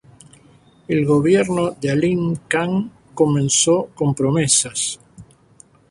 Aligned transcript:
El 0.87 1.05
gobierno 1.05 1.77
de 1.79 1.91
Alim 1.91 2.35
Khan 2.47 2.91
comenzó 3.13 3.89
con 3.93 4.15
promesas. 4.15 4.99